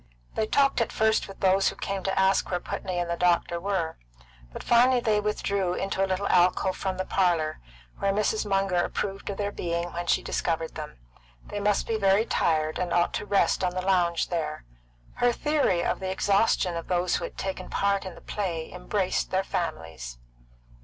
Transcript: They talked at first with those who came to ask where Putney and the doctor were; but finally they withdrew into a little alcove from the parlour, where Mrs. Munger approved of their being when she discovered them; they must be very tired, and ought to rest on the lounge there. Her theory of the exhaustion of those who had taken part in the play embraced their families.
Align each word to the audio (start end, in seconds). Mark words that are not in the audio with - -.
They 0.33 0.47
talked 0.47 0.81
at 0.81 0.91
first 0.91 1.27
with 1.27 1.41
those 1.41 1.69
who 1.69 1.75
came 1.75 2.01
to 2.05 2.19
ask 2.19 2.49
where 2.49 2.59
Putney 2.59 2.97
and 2.97 3.07
the 3.07 3.15
doctor 3.15 3.59
were; 3.59 3.97
but 4.51 4.63
finally 4.63 4.99
they 4.99 5.21
withdrew 5.21 5.75
into 5.75 6.03
a 6.03 6.07
little 6.09 6.27
alcove 6.29 6.75
from 6.75 6.97
the 6.97 7.05
parlour, 7.05 7.59
where 7.99 8.11
Mrs. 8.11 8.43
Munger 8.43 8.83
approved 8.83 9.29
of 9.29 9.37
their 9.37 9.51
being 9.51 9.93
when 9.93 10.07
she 10.07 10.23
discovered 10.23 10.73
them; 10.73 10.97
they 11.45 11.59
must 11.59 11.85
be 11.85 11.97
very 11.99 12.25
tired, 12.25 12.79
and 12.79 12.91
ought 12.91 13.13
to 13.13 13.27
rest 13.27 13.63
on 13.63 13.75
the 13.75 13.81
lounge 13.85 14.29
there. 14.29 14.65
Her 15.17 15.31
theory 15.31 15.83
of 15.83 15.99
the 15.99 16.09
exhaustion 16.09 16.75
of 16.75 16.87
those 16.87 17.17
who 17.17 17.23
had 17.25 17.37
taken 17.37 17.69
part 17.69 18.03
in 18.03 18.15
the 18.15 18.21
play 18.21 18.71
embraced 18.73 19.29
their 19.29 19.43
families. 19.43 20.17